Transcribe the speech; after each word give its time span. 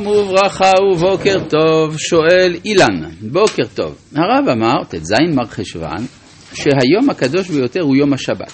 וברכה 0.00 0.72
ובוקר 0.92 1.48
טוב, 1.48 1.98
שואל 1.98 2.56
אילן, 2.64 3.10
בוקר 3.32 3.62
טוב. 3.74 3.98
הרב 4.14 4.48
אמר, 4.52 4.84
ט"ז 4.88 5.12
מר 5.34 5.46
חשוון, 5.46 6.06
שהיום 6.54 7.10
הקדוש 7.10 7.50
ביותר 7.50 7.80
הוא 7.80 7.96
יום 7.96 8.12
השבת. 8.12 8.52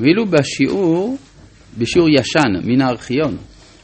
ואילו 0.00 0.26
בשיעור, 0.26 1.18
בשיעור 1.78 2.08
ישן 2.08 2.48
מן 2.64 2.80
הארכיון, 2.80 3.36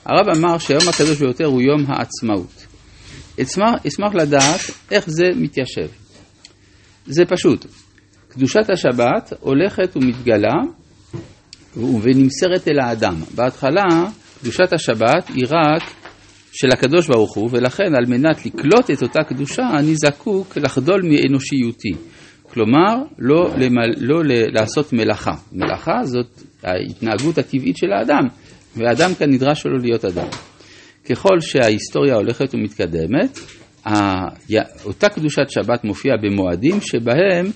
הרב 0.04 0.36
אמר 0.36 0.58
שהיום 0.58 0.88
הקדוש 0.88 1.18
ביותר 1.18 1.44
הוא 1.44 1.62
יום 1.62 1.84
העצמאות. 1.88 2.66
אשמח, 3.42 3.86
אשמח 3.86 4.14
לדעת 4.14 4.60
איך 4.90 5.10
זה 5.10 5.24
מתיישב. 5.36 5.88
זה 7.06 7.22
פשוט. 7.28 7.66
קדושת 8.28 8.70
השבת 8.72 9.32
הולכת 9.40 9.96
ומתגלה 9.96 10.54
ונמסרת 11.76 12.68
אל 12.68 12.80
האדם. 12.80 13.14
בהתחלה 13.34 13.84
קדושת 14.40 14.72
השבת 14.72 15.28
היא 15.28 15.44
רק 15.44 15.82
של 16.54 16.68
הקדוש 16.72 17.08
ברוך 17.08 17.36
הוא, 17.36 17.48
ולכן 17.52 17.94
על 17.94 18.04
מנת 18.08 18.46
לקלוט 18.46 18.90
את 18.92 19.02
אותה 19.02 19.20
קדושה 19.28 19.62
אני 19.78 19.94
זקוק 19.94 20.56
לחדול 20.56 21.02
מאנושיותי. 21.02 21.92
כלומר, 22.42 22.94
לא, 23.18 23.48
למל, 23.56 23.90
לא 23.98 24.22
לעשות 24.52 24.92
מלאכה. 24.92 25.34
מלאכה 25.52 26.04
זאת 26.04 26.42
ההתנהגות 26.62 27.38
הטבעית 27.38 27.76
של 27.76 27.92
האדם, 27.92 28.22
והאדם 28.76 29.14
כאן 29.14 29.30
נדרש 29.30 29.62
שלא 29.62 29.78
להיות 29.82 30.04
אדם. 30.04 30.28
ככל 31.10 31.40
שההיסטוריה 31.40 32.14
הולכת 32.14 32.54
ומתקדמת, 32.54 33.38
אותה 34.84 35.08
קדושת 35.08 35.48
שבת 35.48 35.84
מופיעה 35.84 36.16
במועדים 36.22 36.80
שבהם 36.80 37.46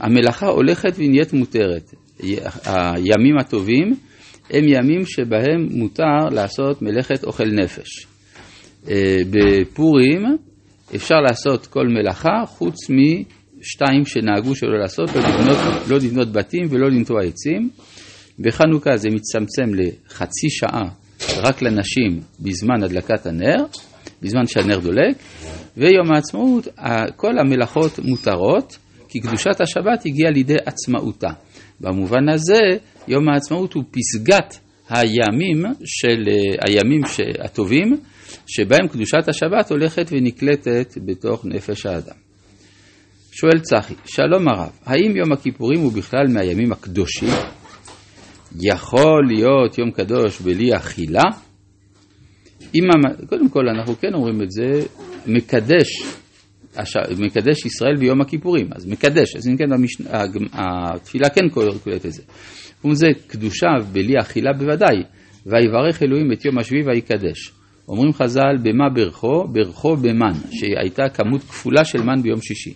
המלאכה 0.00 0.46
הולכת 0.46 0.92
ונהיית 0.96 1.32
מותרת. 1.32 1.90
הימים 2.20 3.38
הטובים 3.40 3.94
הם 4.50 4.64
ימים 4.68 5.06
שבהם 5.06 5.66
מותר 5.70 6.28
לעשות 6.30 6.82
מלאכת 6.82 7.24
אוכל 7.24 7.44
נפש. 7.44 8.11
אה, 8.88 9.16
בפורים 9.30 10.22
אפשר 10.94 11.14
לעשות 11.14 11.66
כל 11.66 11.86
מלאכה 11.88 12.42
חוץ 12.46 12.76
משתיים 12.90 14.04
שנהגו 14.04 14.54
שלא 14.54 14.78
לעשות, 14.78 15.08
לא 15.16 15.22
לבנות, 15.22 15.56
לא 15.88 15.96
לבנות 15.96 16.32
בתים 16.32 16.66
ולא 16.70 16.88
לנטוע 16.90 17.22
עצים. 17.22 17.70
בחנוכה 18.38 18.96
זה 18.96 19.08
מצטמצם 19.10 19.74
לחצי 19.74 20.50
שעה 20.50 20.88
רק 21.36 21.62
לנשים 21.62 22.20
בזמן 22.40 22.82
הדלקת 22.82 23.26
הנר, 23.26 23.64
בזמן 24.22 24.46
שהנר 24.46 24.78
דולק, 24.78 25.16
ויום 25.76 26.12
העצמאות 26.14 26.68
כל 27.16 27.38
המלאכות 27.38 27.98
מותרות, 27.98 28.78
כי 29.08 29.20
קדושת 29.20 29.60
השבת 29.60 30.06
הגיעה 30.06 30.30
לידי 30.30 30.56
עצמאותה. 30.66 31.30
במובן 31.80 32.28
הזה 32.28 32.60
יום 33.08 33.28
העצמאות 33.28 33.72
הוא 33.72 33.84
פסגת 33.90 34.58
הימים 34.90 35.62
של 35.84 36.22
הימים 36.66 37.00
הטובים, 37.44 37.96
שבהם 38.46 38.88
קדושת 38.88 39.28
השבת 39.28 39.70
הולכת 39.70 40.06
ונקלטת 40.12 40.94
בתוך 41.04 41.44
נפש 41.44 41.86
האדם. 41.86 42.16
שואל 43.32 43.60
צחי, 43.60 43.94
שלום 44.04 44.48
הרב, 44.48 44.70
האם 44.84 45.16
יום 45.16 45.32
הכיפורים 45.32 45.80
הוא 45.80 45.92
בכלל 45.92 46.26
מהימים 46.28 46.72
הקדושים? 46.72 47.28
יכול 48.60 49.26
להיות 49.28 49.78
יום 49.78 49.90
קדוש 49.90 50.40
בלי 50.40 50.76
אכילה? 50.76 51.22
אם, 52.74 52.82
קודם 53.28 53.48
כל 53.48 53.68
אנחנו 53.68 53.96
כן 54.00 54.14
אומרים 54.14 54.42
את 54.42 54.50
זה, 54.50 54.86
מקדש, 55.26 55.88
מקדש 57.18 57.66
ישראל 57.66 57.96
ביום 57.98 58.20
הכיפורים, 58.20 58.66
אז 58.76 58.86
מקדש, 58.86 59.36
אז 59.36 59.48
אם 59.48 59.56
כן 59.56 59.72
המשנה, 59.72 60.10
התפילה 60.52 61.28
כן 61.28 61.48
קוראת 61.48 62.06
את 62.06 62.12
זה. 62.12 62.22
וזה 62.90 63.06
קדושה 63.26 63.66
בלי 63.92 64.14
אכילה 64.20 64.52
בוודאי, 64.52 64.96
ויברך 65.46 66.02
אלוהים 66.02 66.32
את 66.32 66.44
יום 66.44 66.58
השביעי 66.58 66.82
ויקדש. 66.86 67.52
אומרים 67.92 68.12
חז"ל, 68.12 68.56
במה 68.62 68.88
ברכו? 68.94 69.44
ברכו 69.48 69.96
במן, 69.96 70.32
שהייתה 70.50 71.02
כמות 71.08 71.40
כפולה 71.40 71.84
של 71.84 72.02
מן 72.02 72.22
ביום 72.22 72.40
שישי. 72.40 72.74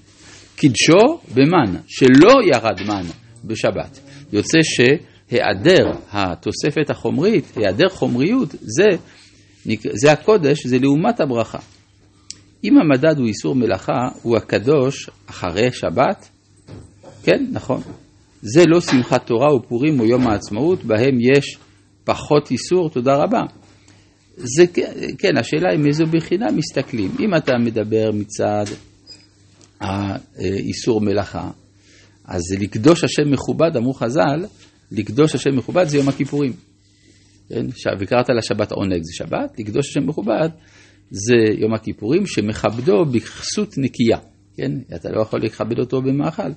קידשו 0.56 1.18
במן, 1.34 1.76
שלא 1.86 2.32
ירד 2.52 2.80
מן 2.88 3.02
בשבת. 3.44 4.00
יוצא 4.32 4.58
שהיעדר 4.62 5.90
התוספת 6.12 6.90
החומרית, 6.90 7.44
היעדר 7.56 7.88
חומריות, 7.88 8.48
זה, 8.60 8.88
זה 9.92 10.12
הקודש, 10.12 10.66
זה 10.66 10.78
לעומת 10.78 11.20
הברכה. 11.20 11.58
אם 12.64 12.72
המדד 12.78 13.18
הוא 13.18 13.26
איסור 13.26 13.54
מלאכה, 13.54 14.08
הוא 14.22 14.36
הקדוש 14.36 15.10
אחרי 15.26 15.72
שבת, 15.72 16.28
כן, 17.22 17.46
נכון. 17.52 17.80
זה 18.42 18.64
לא 18.66 18.80
שמחת 18.80 19.26
תורה 19.26 19.54
ופורים 19.54 20.00
או 20.00 20.06
יום 20.06 20.26
העצמאות, 20.26 20.84
בהם 20.84 21.18
יש 21.20 21.58
פחות 22.04 22.50
איסור, 22.50 22.90
תודה 22.90 23.16
רבה. 23.16 23.40
זה 24.36 24.64
כן, 25.18 25.36
השאלה 25.36 25.70
היא 25.70 25.78
מאיזו 25.78 26.04
בחינה 26.06 26.46
מסתכלים. 26.52 27.10
אם 27.20 27.36
אתה 27.36 27.52
מדבר 27.58 28.10
מצד 28.12 28.64
האיסור 29.80 31.00
מלאכה, 31.00 31.50
אז 32.24 32.42
לקדוש 32.60 33.04
השם 33.04 33.30
מכובד, 33.32 33.76
אמרו 33.76 33.92
חז"ל, 33.92 34.44
לקדוש 34.92 35.34
השם 35.34 35.56
מכובד 35.56 35.84
זה 35.84 35.96
יום 35.96 36.08
הכיפורים. 36.08 36.52
כן? 37.48 37.66
וקראת 38.00 38.30
לשבת 38.38 38.72
עונג 38.72 39.02
זה 39.02 39.12
שבת, 39.14 39.58
לקדוש 39.58 39.88
השם 39.88 40.06
מכובד 40.06 40.48
זה 41.10 41.36
יום 41.58 41.74
הכיפורים 41.74 42.26
שמכבדו 42.26 43.04
בכסות 43.04 43.78
נקייה. 43.78 44.18
כן? 44.56 44.72
אתה 44.94 45.08
לא 45.10 45.22
יכול 45.22 45.40
לכבד 45.42 45.78
אותו 45.78 46.02
במאכל. 46.02 46.50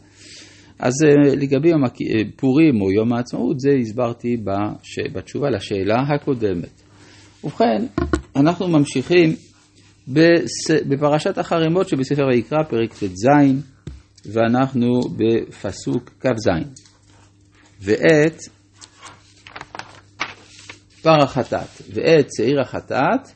אז 0.79 0.93
אה, 1.03 1.35
לגבי 1.35 1.69
יום 1.69 1.83
הפורים 1.83 2.81
או 2.81 2.91
יום 2.91 3.13
העצמאות, 3.13 3.59
זה 3.59 3.69
הסברתי 3.81 4.37
בתשובה 5.13 5.49
לשאלה 5.49 5.95
הקודמת. 6.15 6.88
ובכן, 7.43 7.85
אנחנו 8.35 8.67
ממשיכים 8.67 9.35
בפרשת 10.87 11.37
החרמות 11.37 11.89
שבספר 11.89 12.27
ויקרא, 12.27 12.63
פרק 12.63 12.93
ט"ז, 12.93 13.27
ואנחנו 14.25 14.99
בפסוק 15.17 16.09
כ"ז. 16.19 16.49
ואת 17.81 18.37
פר 21.01 21.23
החטאת 21.23 21.81
ואת 21.93 22.27
שעיר 22.37 22.61
החטאת, 22.61 23.29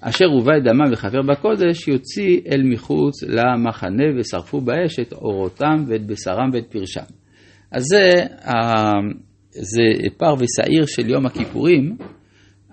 אשר 0.00 0.24
הובא 0.24 0.52
את 0.56 0.62
דמם 0.64 0.92
וחבר 0.92 1.22
בקודש, 1.22 1.88
יוציא 1.88 2.40
אל 2.52 2.62
מחוץ 2.72 3.22
למחנה 3.22 4.04
ושרפו 4.18 4.60
באש 4.60 4.98
את 5.00 5.12
אורותם 5.12 5.84
ואת 5.88 6.06
בשרם 6.06 6.50
ואת 6.52 6.64
פרשם. 6.70 7.14
אז 7.72 7.82
זה, 7.82 8.10
זה 9.50 10.08
פר 10.16 10.34
ושעיר 10.38 10.86
של 10.86 11.10
יום 11.10 11.26
הכיפורים, 11.26 11.96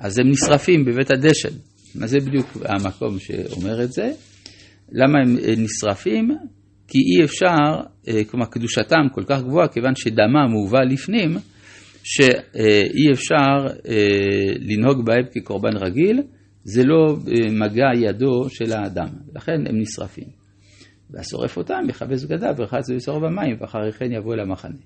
אז 0.03 0.19
הם 0.19 0.29
נשרפים 0.29 0.85
בבית 0.85 1.11
הדשן. 1.11 1.57
מה 1.95 2.07
זה 2.07 2.19
בדיוק 2.19 2.47
המקום 2.65 3.19
שאומר 3.19 3.83
את 3.83 3.91
זה? 3.91 4.11
למה 4.91 5.19
הם 5.19 5.37
אה, 5.37 5.53
נשרפים? 5.57 6.29
כי 6.87 6.97
אי 6.97 7.25
אפשר, 7.25 7.83
אה, 8.07 8.23
כלומר 8.23 8.45
קדושתם 8.45 9.07
כל 9.11 9.23
כך 9.27 9.41
גבוהה, 9.41 9.67
כיוון 9.67 9.95
שדמם 9.95 10.51
מובא 10.51 10.79
לפנים, 10.79 11.37
שאי 12.03 13.11
אפשר 13.13 13.75
אה, 13.87 14.53
לנהוג 14.59 15.05
בהם 15.05 15.23
כקורבן 15.31 15.77
רגיל, 15.77 16.21
זה 16.63 16.83
לא 16.83 17.17
מגע 17.51 17.87
ידו 17.95 18.49
של 18.49 18.73
האדם, 18.73 19.09
לכן 19.35 19.67
הם 19.69 19.79
נשרפים. 19.79 20.27
והשורף 21.09 21.57
אותם 21.57 21.83
יכבס 21.89 22.23
בגדיו 22.23 22.53
ורחץ 22.57 22.89
ויסור 22.89 23.19
במים, 23.19 23.57
ואחרי 23.59 23.91
כן 23.91 24.11
יבוא 24.11 24.33
אל 24.33 24.39
המחנה. 24.39 24.77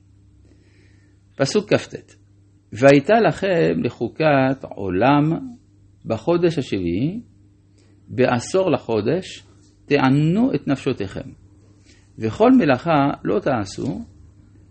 פסוק 1.36 1.74
כ"ט 1.74 2.27
והייתה 2.74 3.14
לכם 3.20 3.84
לחוקת 3.84 4.64
עולם 4.76 5.32
בחודש 6.06 6.58
השביעי, 6.58 7.22
בעשור 8.08 8.72
לחודש, 8.72 9.44
תענו 9.86 10.56
את 10.56 10.68
נפשותיכם. 10.68 11.30
וכל 12.20 12.52
מלאכה 12.52 13.10
לא 13.24 13.40
תעשו, 13.40 14.02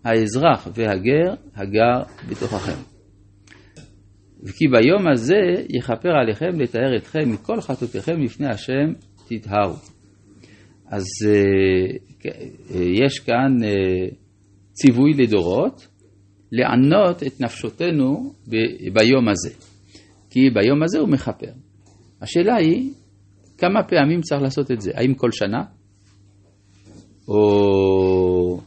האזרח 0.03 0.67
והגר 0.75 1.33
הגר 1.55 2.03
בתוככם. 2.29 2.81
וכי 4.43 4.67
ביום 4.67 5.07
הזה 5.13 5.63
יכפר 5.69 6.09
עליכם 6.09 6.59
לתאר 6.59 6.97
אתכם 6.97 7.31
מכל 7.31 7.61
חטאותיכם 7.61 8.21
לפני 8.21 8.47
השם 8.47 8.93
תטהרו. 9.27 9.75
אז 10.87 11.05
אה, 11.27 11.97
יש 12.79 13.19
כאן 13.19 13.63
אה, 13.63 14.07
ציווי 14.71 15.13
לדורות, 15.13 15.87
לענות 16.51 17.23
את 17.23 17.41
נפשותנו 17.41 18.33
ביום 18.93 19.29
הזה. 19.29 19.49
כי 20.29 20.49
ביום 20.49 20.83
הזה 20.83 20.99
הוא 20.99 21.09
מכפר. 21.09 21.51
השאלה 22.21 22.55
היא, 22.55 22.93
כמה 23.57 23.83
פעמים 23.83 24.21
צריך 24.21 24.41
לעשות 24.41 24.71
את 24.71 24.81
זה? 24.81 24.91
האם 24.95 25.13
כל 25.13 25.31
שנה? 25.31 25.63
או 27.27 28.59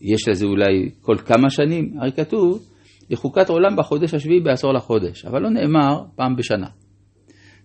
יש 0.00 0.28
לזה 0.28 0.46
אולי 0.46 0.90
כל 1.00 1.16
כמה 1.16 1.50
שנים? 1.50 1.94
הרי 2.00 2.12
כתוב, 2.12 2.66
לחוקת 3.10 3.48
עולם 3.48 3.76
בחודש 3.76 4.14
השביעי 4.14 4.40
בעשור 4.40 4.72
לחודש, 4.72 5.24
אבל 5.24 5.42
לא 5.42 5.50
נאמר 5.50 6.04
פעם 6.16 6.36
בשנה. 6.36 6.68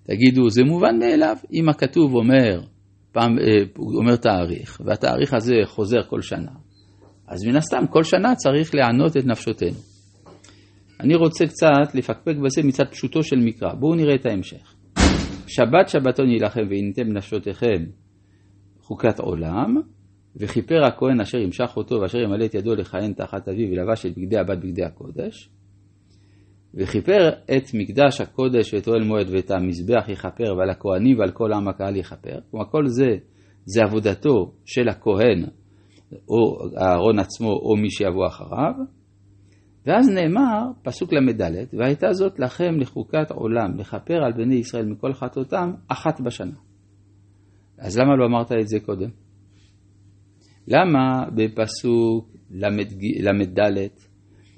תגידו, 0.03 0.49
זה 0.49 0.63
מובן 0.63 0.99
מאליו, 0.99 1.35
אם 1.53 1.69
הכתוב 1.69 2.15
אומר, 2.15 2.61
פעם, 3.11 3.39
אה, 3.39 3.63
אומר 3.99 4.15
תאריך, 4.15 4.81
והתאריך 4.85 5.33
הזה 5.33 5.55
חוזר 5.65 6.03
כל 6.03 6.21
שנה, 6.21 6.51
אז 7.27 7.45
מן 7.45 7.55
הסתם 7.55 7.87
כל 7.89 8.03
שנה 8.03 8.35
צריך 8.35 8.75
לענות 8.75 9.17
את 9.17 9.25
נפשותינו. 9.25 9.77
אני 10.99 11.15
רוצה 11.15 11.45
קצת 11.45 11.95
לפקפק 11.95 12.35
בזה 12.45 12.63
מצד 12.63 12.83
פשוטו 12.91 13.23
של 13.23 13.35
מקרא. 13.35 13.73
בואו 13.73 13.95
נראה 13.95 14.15
את 14.15 14.25
ההמשך. 14.25 14.75
שבת 15.47 15.89
שבתון 15.89 16.29
יילחם 16.29 16.61
והנתם 16.69 17.13
נפשותיכם 17.13 17.83
חוקת 18.81 19.19
עולם, 19.19 19.75
וכיפר 20.35 20.83
הכהן 20.85 21.21
אשר 21.21 21.37
ימשך 21.37 21.77
אותו 21.77 21.95
ואשר 22.01 22.17
ימלא 22.17 22.45
את 22.45 22.55
ידו 22.55 22.75
לכהן 22.75 23.13
תחת 23.13 23.47
אביו 23.47 23.67
ולבש 23.71 24.05
את 24.05 24.17
בגדי 24.17 24.37
הבת 24.37 24.57
בגדי 24.57 24.83
הקודש, 24.83 25.49
וכיפר 26.73 27.29
את 27.29 27.63
מקדש 27.73 28.21
הקודש 28.21 28.73
ואת 28.73 28.87
אוהל 28.87 29.03
מועד 29.03 29.27
ואת 29.29 29.51
המזבח 29.51 30.05
יכפר 30.09 30.55
ועל 30.57 30.69
הכהנים 30.69 31.19
ועל 31.19 31.31
כל 31.31 31.53
עם 31.53 31.67
הקהל 31.67 31.95
יכפר. 31.95 32.39
כלומר 32.51 32.65
כל 32.71 32.87
זה 32.87 33.15
זה 33.65 33.81
עבודתו 33.83 34.53
של 34.65 34.89
הכהן 34.89 35.45
או 36.29 36.67
אהרון 36.77 37.19
עצמו 37.19 37.49
או 37.49 37.75
מי 37.75 37.89
שיבוא 37.89 38.27
אחריו. 38.27 38.73
ואז 39.85 40.09
נאמר, 40.09 40.71
פסוק 40.83 41.13
ל"ד, 41.13 41.41
והייתה 41.73 42.13
זאת 42.13 42.39
לכם 42.39 42.79
לחוקת 42.79 43.31
עולם, 43.31 43.77
לכפר 43.77 44.23
על 44.25 44.33
בני 44.33 44.55
ישראל 44.55 44.85
מכל 44.85 45.13
חטאותם 45.13 45.71
אחת 45.87 46.21
בשנה. 46.21 46.55
אז 47.77 47.97
למה 47.97 48.15
לא 48.15 48.25
אמרת 48.25 48.51
את 48.51 48.67
זה 48.67 48.79
קודם? 48.79 49.09
למה 50.67 51.25
בפסוק 51.35 52.35
ל"ד, 52.51 53.87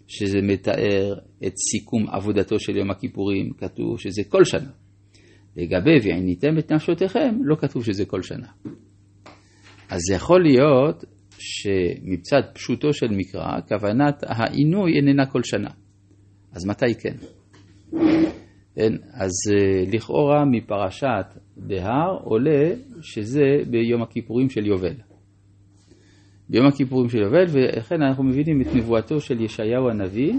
שזה 0.07 0.39
מתאר 0.43 1.13
את 1.47 1.53
סיכום 1.71 2.09
עבודתו 2.09 2.59
של 2.59 2.77
יום 2.77 2.91
הכיפורים, 2.91 3.53
כתוב 3.57 3.99
שזה 3.99 4.21
כל 4.29 4.43
שנה. 4.43 4.71
לגבי 5.55 5.99
ועיניתם 6.03 6.57
את 6.57 6.71
נפשותיכם, 6.71 7.37
לא 7.43 7.55
כתוב 7.55 7.83
שזה 7.83 8.05
כל 8.05 8.21
שנה. 8.21 8.47
אז 9.89 9.99
זה 10.09 10.15
יכול 10.15 10.43
להיות 10.43 11.05
שמצד 11.39 12.41
פשוטו 12.53 12.93
של 12.93 13.07
מקרא, 13.11 13.59
כוונת 13.67 14.23
העינוי 14.27 14.93
איננה 14.95 15.25
כל 15.25 15.43
שנה. 15.43 15.69
אז 16.55 16.65
מתי 16.65 16.95
כן? 17.01 17.15
כן 18.75 18.93
אז 19.13 19.31
אה, 19.53 19.83
לכאורה 19.93 20.45
מפרשת 20.45 21.25
בהר 21.57 22.17
עולה 22.23 22.75
שזה 23.01 23.57
ביום 23.69 24.01
הכיפורים 24.01 24.49
של 24.49 24.65
יובל. 24.65 24.95
ביום 26.49 26.67
הכיפורים 26.67 27.09
של 27.09 27.17
יובל, 27.17 27.45
ולכן 27.51 28.01
אנחנו 28.01 28.23
מבינים 28.23 28.61
את 28.61 28.67
נבואתו 28.75 29.19
של 29.19 29.41
ישעיהו 29.41 29.89
הנביא, 29.89 30.33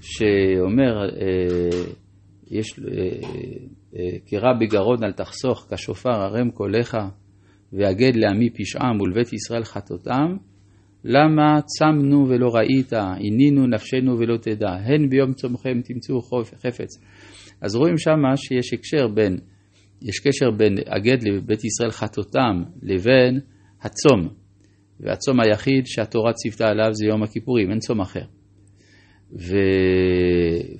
שאומר, 0.00 1.08
אה, 1.20 1.84
יש, 2.50 2.80
אה, 2.80 4.18
קרא 4.30 4.52
בגרון 4.60 5.04
אל 5.04 5.12
תחסוך, 5.12 5.66
כשופר 5.70 6.10
ערם 6.10 6.50
קולך, 6.50 6.96
והגד 7.72 8.16
לעמי 8.16 8.50
פשעם 8.50 9.00
ולבית 9.00 9.32
ישראל 9.32 9.64
חטאותם, 9.64 10.36
למה 11.04 11.60
צמנו 11.62 12.28
ולא 12.28 12.48
ראית, 12.54 12.92
עינינו 13.18 13.66
נפשנו 13.66 14.18
ולא 14.18 14.36
תדע, 14.36 14.70
הן 14.70 15.08
ביום 15.08 15.32
צומכם 15.32 15.80
תמצאו 15.84 16.20
חפץ. 16.42 16.98
אז 17.60 17.76
רואים 17.76 17.98
שמה 17.98 18.36
שיש 18.36 18.72
הקשר 18.72 19.08
בין, 19.14 19.38
יש 20.02 20.20
קשר 20.20 20.50
בין 20.50 20.74
הגד 20.86 21.22
לבית 21.22 21.64
ישראל 21.64 21.90
חטאותם 21.90 22.62
לבין 22.82 23.40
הצום. 23.82 24.28
והצום 25.00 25.40
היחיד 25.40 25.86
שהתורה 25.86 26.32
ציוותה 26.32 26.68
עליו 26.68 26.92
זה 26.92 27.06
יום 27.06 27.22
הכיפורים, 27.22 27.70
אין 27.70 27.78
צום 27.78 28.00
אחר. 28.00 28.24
ו... 29.32 29.56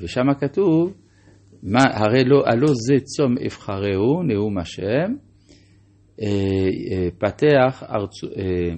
ושם 0.00 0.34
כתוב, 0.41 0.94
מה, 1.62 1.84
הרי 1.93 2.25
לא, 2.25 2.43
הלא 2.46 2.69
זה 2.75 2.94
צום 3.05 3.34
אבחרהו, 3.46 4.23
נאום 4.23 4.58
השם, 4.58 5.14
פתח, 7.19 7.82
ארצ... 7.91 8.25
אה, 8.25 8.75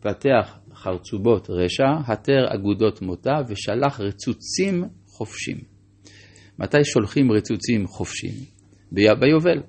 פתח 0.00 0.58
חרצובות 0.74 1.50
רשע, 1.50 1.88
התר 2.06 2.54
אגודות 2.54 3.02
מותה 3.02 3.38
ושלח 3.48 4.00
רצוצים 4.00 4.84
חופשים. 5.06 5.56
מתי 6.58 6.84
שולחים 6.84 7.32
רצוצים 7.32 7.86
חופשים? 7.86 8.32
ביובל. 8.92 9.62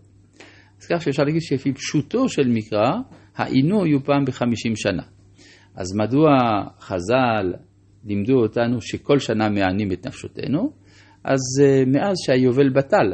אז 0.81 0.85
כך 0.89 1.01
שאפשר 1.01 1.23
להגיד 1.23 1.41
שלפי 1.41 1.73
פשוטו 1.73 2.29
של 2.29 2.47
מקרא, 2.47 2.91
העינוי 3.35 3.91
הוא 3.91 4.01
פעם 4.05 4.25
בחמישים 4.25 4.75
שנה. 4.75 5.03
אז 5.75 5.95
מדוע 5.95 6.29
חז"ל 6.79 7.53
לימדו 8.05 8.41
אותנו 8.41 8.81
שכל 8.81 9.19
שנה 9.19 9.49
מענים 9.49 9.91
את 9.91 10.07
נפשותנו? 10.07 10.71
אז 11.23 11.39
מאז 11.87 12.15
שהיובל 12.25 12.69
בטל, 12.69 13.13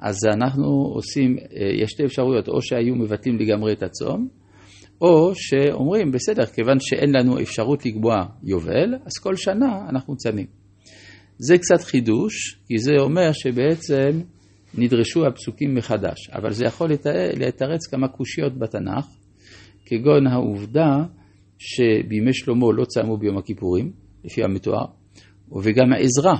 אז 0.00 0.16
אנחנו 0.26 0.66
עושים, 0.94 1.36
אה, 1.38 1.82
יש 1.82 1.90
שתי 1.90 2.04
אפשרויות, 2.04 2.48
או 2.48 2.62
שהיו 2.62 2.94
מבטלים 2.94 3.38
לגמרי 3.38 3.72
את 3.72 3.82
הצום, 3.82 4.28
או 5.00 5.32
שאומרים, 5.34 6.12
בסדר, 6.12 6.46
כיוון 6.46 6.76
שאין 6.80 7.10
לנו 7.14 7.40
אפשרות 7.40 7.86
לקבוע 7.86 8.14
יובל, 8.44 8.94
אז 9.04 9.12
כל 9.22 9.36
שנה 9.36 9.88
אנחנו 9.88 10.16
צמים. 10.16 10.46
זה 11.38 11.58
קצת 11.58 11.80
חידוש, 11.80 12.60
כי 12.66 12.78
זה 12.78 12.92
אומר 13.00 13.32
שבעצם 13.32 14.20
נדרשו 14.74 15.26
הפסוקים 15.26 15.74
מחדש, 15.74 16.30
אבל 16.32 16.52
זה 16.52 16.64
יכול 16.64 16.90
לתרץ 17.36 17.86
כמה 17.90 18.08
קושיות 18.08 18.58
בתנ"ך, 18.58 19.06
כגון 19.86 20.26
העובדה 20.26 20.96
שבימי 21.58 22.32
שלמה 22.32 22.66
לא 22.76 22.84
צמו 22.84 23.16
ביום 23.16 23.38
הכיפורים, 23.38 23.92
לפי 24.24 24.44
המתואר, 24.44 24.84
וגם 25.62 25.92
עזרא 25.98 26.34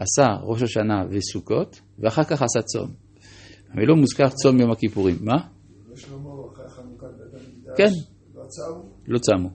עשה 0.00 0.26
ראש 0.42 0.62
השנה 0.62 1.04
וסוכות, 1.10 1.80
ואחר 1.98 2.24
כך 2.24 2.42
עשה 2.42 2.62
צום. 2.62 2.90
אבל 3.74 3.82
לא 3.86 3.96
מוזכר 3.96 4.28
צום 4.28 4.60
יום 4.60 4.70
הכיפורים. 4.70 5.16
מה? 5.20 5.36
כן. 7.76 7.90
לא 8.34 8.44
צמו? 8.48 8.82
לא 9.06 9.18
צמו. 9.18 9.50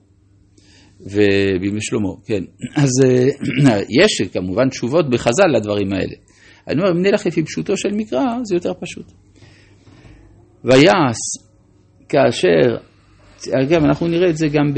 ובימי 1.00 1.80
שלמה, 1.80 2.08
כן. 2.24 2.44
אז 2.76 2.90
אה, 3.04 3.28
יש 4.02 4.28
כמובן 4.32 4.68
תשובות 4.68 5.10
בחז"ל 5.10 5.46
לדברים 5.56 5.92
האלה. 5.92 6.14
אני 6.68 6.80
אומר, 6.80 6.90
אם 6.90 7.02
נלך 7.02 7.26
לפי 7.26 7.42
פשוטו 7.42 7.76
של 7.76 7.88
מקרא, 7.92 8.24
זה 8.44 8.56
יותר 8.56 8.72
פשוט. 8.80 9.12
ויעש 10.64 11.18
כאשר, 12.08 12.76
אגב, 13.62 13.84
אנחנו 13.84 14.08
נראה 14.08 14.30
את 14.30 14.36
זה 14.36 14.48
גם 14.48 14.72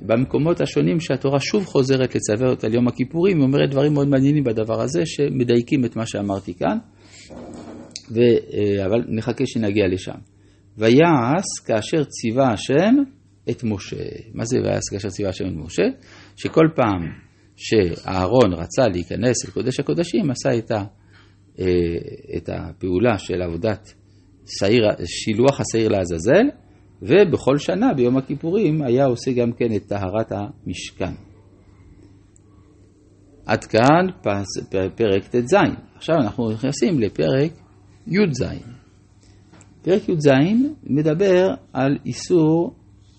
במקומות 0.00 0.60
השונים 0.60 1.00
שהתורה 1.00 1.40
שוב 1.40 1.64
חוזרת 1.64 2.14
לצוות 2.14 2.64
על 2.64 2.74
יום 2.74 2.88
הכיפורים, 2.88 3.36
היא 3.36 3.44
אומרת 3.44 3.70
דברים 3.70 3.92
מאוד 3.92 4.08
מעניינים 4.08 4.44
בדבר 4.44 4.80
הזה, 4.80 5.06
שמדייקים 5.06 5.84
את 5.84 5.96
מה 5.96 6.06
שאמרתי 6.06 6.54
כאן. 6.54 6.78
ו, 8.10 8.18
אה, 8.20 8.86
אבל 8.86 9.04
נחכה 9.08 9.46
שנגיע 9.46 9.84
לשם. 9.88 10.18
ויעש 10.78 11.44
כאשר 11.66 12.04
ציווה 12.04 12.52
השם 12.52 12.94
את 13.50 13.64
משה. 13.64 13.96
מה 14.34 14.44
זה 14.44 14.58
ויעש 14.60 14.82
כאשר 14.90 15.08
ציווה 15.08 15.30
השם 15.30 15.44
את 15.44 15.64
משה? 15.64 15.82
שכל 16.36 16.66
פעם 16.74 17.00
שאהרון 17.56 18.52
רצה 18.52 18.88
להיכנס 18.88 19.46
אל 19.46 19.50
קודש 19.50 19.80
הקודשים, 19.80 20.30
עשה 20.30 20.58
את, 20.58 20.70
ה, 20.70 20.84
אה, 21.58 21.66
את 22.36 22.48
הפעולה 22.48 23.18
של 23.18 23.42
עבודת 23.42 23.94
שעיר, 24.46 24.82
שילוח 25.04 25.60
השעיר 25.60 25.88
לעזאזל, 25.88 26.44
ובכל 27.02 27.58
שנה 27.58 27.94
ביום 27.94 28.16
הכיפורים 28.16 28.82
היה 28.82 29.04
עושה 29.06 29.32
גם 29.32 29.52
כן 29.52 29.76
את 29.76 29.86
טהרת 29.86 30.32
המשכן. 30.32 31.12
עד 33.46 33.64
כאן 33.64 34.06
פרק 34.96 35.28
ט"ז. 35.28 35.54
עכשיו 35.94 36.16
אנחנו 36.16 36.50
נכנסים 36.50 37.00
לפרק 37.00 37.52
י"ז. 38.06 38.44
פרק 39.82 40.08
י"ז 40.08 40.28
מדבר 40.82 41.54
על 41.72 41.98
איסור 42.06 42.74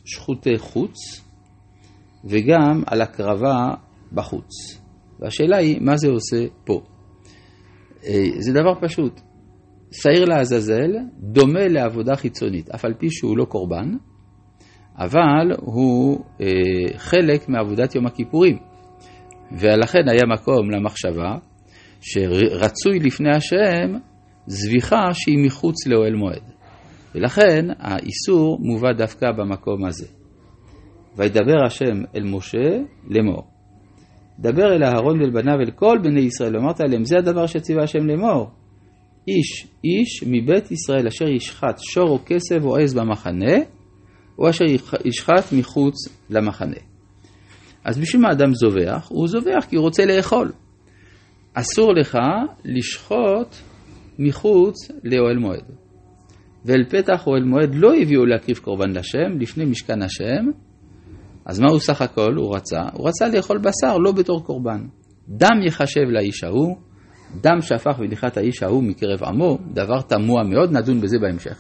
שחוטי 0.06 0.58
חוץ 0.58 0.96
וגם 2.26 2.84
על 2.86 3.02
הקרבה 3.02 3.74
בחוץ. 4.14 4.50
והשאלה 5.20 5.58
היא, 5.58 5.82
מה 5.82 5.98
זה 5.98 6.08
עושה 6.08 6.46
פה? 6.66 6.82
אה, 8.06 8.26
זה 8.40 8.52
דבר 8.54 8.88
פשוט. 8.88 9.22
שעיר 9.94 10.26
לעזאזל 10.26 10.92
דומה 11.20 11.68
לעבודה 11.68 12.16
חיצונית, 12.16 12.70
אף 12.70 12.86
על 12.86 12.94
פי 12.94 13.08
שהוא 13.10 13.38
לא 13.38 13.46
קורבן, 13.46 13.92
אבל 14.98 15.56
הוא 15.60 16.20
אה, 16.42 16.48
חלק 16.98 17.50
מעבודת 17.50 17.96
יום 17.96 18.06
הכיפורים. 18.06 18.58
ולכן 19.52 20.10
היה 20.12 20.24
מקום 20.34 20.72
למחשבה 20.72 21.36
שרצוי 22.02 23.00
לפני 23.00 23.36
השם 23.36 23.98
זביחה 24.48 25.02
שהיא 25.14 25.46
מחוץ 25.46 25.88
לאוהל 25.88 26.16
מועד. 26.16 26.44
ולכן 27.16 27.66
האיסור 27.80 28.60
מובא 28.62 28.94
דווקא 28.98 29.32
במקום 29.32 29.86
הזה. 29.86 30.08
וידבר 31.18 31.66
השם 31.66 32.04
אל 32.16 32.24
משה 32.24 32.80
לאמור. 33.08 33.44
דבר 34.40 34.74
אל 34.76 34.84
אהרון 34.84 35.22
ואל 35.22 35.30
בניו 35.30 35.60
אל 35.60 35.72
כל 35.72 35.98
בני 36.04 36.22
ישראל, 36.22 36.56
ואמרת 36.56 36.80
להם, 36.80 37.06
זה 37.06 37.18
הדבר 37.18 37.46
שציווה 37.46 37.84
השם 37.84 38.08
לאמור. 38.08 38.52
איש 39.28 39.68
איש 39.84 40.24
מבית 40.28 40.72
ישראל 40.72 41.08
אשר 41.08 41.28
ישחט 41.28 41.80
שור 41.80 42.10
או 42.10 42.20
כסף 42.26 42.58
או 42.64 42.78
עז 42.78 42.94
במחנה, 42.94 43.56
או 44.40 44.50
אשר 44.50 44.66
ישחט 45.06 45.54
מחוץ 45.58 45.96
למחנה. 46.30 46.80
אז 47.86 48.00
בשביל 48.00 48.22
מה 48.22 48.32
אדם 48.32 48.54
זובח? 48.54 49.08
הוא 49.10 49.28
זובח 49.28 49.66
כי 49.70 49.76
הוא 49.76 49.84
רוצה 49.84 50.06
לאכול. 50.06 50.52
אסור 51.54 51.94
לך 51.94 52.18
לשחוט 52.66 53.56
מחוץ 54.20 54.76
לאוהל 55.04 55.38
מועד. 55.38 55.64
ואל 56.66 56.84
פתח 56.90 57.28
אוהל 57.28 57.44
מועד 57.44 57.76
לא 57.76 57.94
הביאו 58.02 58.26
להקריב 58.26 58.58
קורבן 58.58 58.92
לשם, 58.92 59.40
לפני 59.40 59.66
משכן 59.66 60.02
השם. 60.02 60.46
אז 61.46 61.60
מה 61.60 61.72
הוא 61.72 61.80
סך 61.80 62.02
הכל? 62.02 62.34
הוא 62.36 62.56
רצה? 62.56 62.82
הוא 62.94 63.08
רצה 63.08 63.28
לאכול 63.28 63.58
בשר, 63.58 63.98
לא 63.98 64.12
בתור 64.12 64.44
קורבן. 64.46 64.86
דם 65.30 65.56
יחשב 65.68 66.02
לאיש 66.02 66.44
ההוא, 66.44 66.78
דם 67.42 67.62
שהפך 67.62 68.00
בדיחת 68.00 68.38
האיש 68.38 68.64
ההוא 68.64 68.84
מקרב 68.84 69.24
עמו, 69.24 69.58
דבר 69.74 70.02
תמוה 70.02 70.44
מאוד, 70.44 70.72
נדון 70.72 71.02
בזה 71.02 71.20
בהמשך. 71.20 71.52